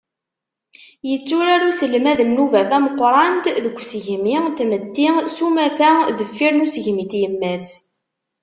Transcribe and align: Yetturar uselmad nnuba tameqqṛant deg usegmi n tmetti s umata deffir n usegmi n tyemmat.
Yetturar 1.09 1.61
uselmad 1.69 2.19
nnuba 2.29 2.61
tameqqṛant 2.69 3.45
deg 3.65 3.77
usegmi 3.81 4.37
n 4.45 4.47
tmetti 4.57 5.07
s 5.35 5.37
umata 5.47 5.91
deffir 6.17 6.51
n 6.55 6.63
usegmi 6.65 7.03
n 7.05 7.09
tyemmat. 7.11 7.71